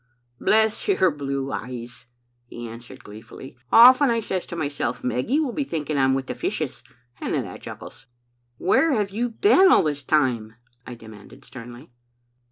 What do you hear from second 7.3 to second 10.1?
then I chuckles.*" 'Where have you been all this